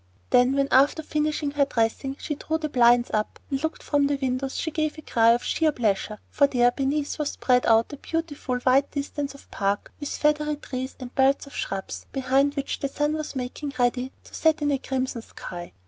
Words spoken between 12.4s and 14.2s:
which the sun was making ready